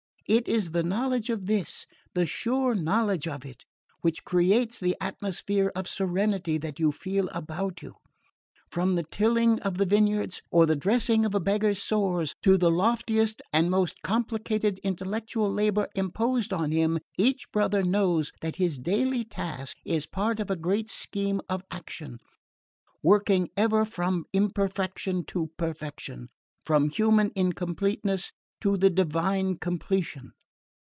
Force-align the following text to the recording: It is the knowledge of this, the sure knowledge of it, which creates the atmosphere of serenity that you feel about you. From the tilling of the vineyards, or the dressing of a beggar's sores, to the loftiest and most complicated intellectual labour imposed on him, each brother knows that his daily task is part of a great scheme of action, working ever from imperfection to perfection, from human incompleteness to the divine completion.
It 0.27 0.47
is 0.47 0.71
the 0.71 0.81
knowledge 0.83 1.29
of 1.29 1.45
this, 1.45 1.85
the 2.13 2.25
sure 2.25 2.73
knowledge 2.73 3.27
of 3.27 3.45
it, 3.45 3.65
which 3.99 4.23
creates 4.23 4.79
the 4.79 4.95
atmosphere 5.01 5.73
of 5.75 5.89
serenity 5.89 6.57
that 6.59 6.79
you 6.79 6.93
feel 6.93 7.27
about 7.33 7.81
you. 7.81 7.95
From 8.69 8.95
the 8.95 9.03
tilling 9.03 9.59
of 9.59 9.77
the 9.77 9.85
vineyards, 9.85 10.41
or 10.49 10.65
the 10.65 10.77
dressing 10.77 11.25
of 11.25 11.35
a 11.35 11.41
beggar's 11.41 11.83
sores, 11.83 12.33
to 12.43 12.57
the 12.57 12.71
loftiest 12.71 13.41
and 13.51 13.69
most 13.69 14.01
complicated 14.03 14.79
intellectual 14.85 15.51
labour 15.51 15.89
imposed 15.95 16.53
on 16.53 16.71
him, 16.71 16.99
each 17.17 17.51
brother 17.51 17.83
knows 17.83 18.31
that 18.39 18.55
his 18.55 18.79
daily 18.79 19.25
task 19.25 19.75
is 19.83 20.05
part 20.05 20.39
of 20.39 20.49
a 20.49 20.55
great 20.55 20.89
scheme 20.89 21.41
of 21.49 21.61
action, 21.71 22.19
working 23.03 23.49
ever 23.57 23.83
from 23.83 24.23
imperfection 24.31 25.25
to 25.25 25.49
perfection, 25.57 26.29
from 26.63 26.87
human 26.89 27.33
incompleteness 27.35 28.31
to 28.61 28.77
the 28.77 28.91
divine 28.91 29.57
completion. 29.57 30.31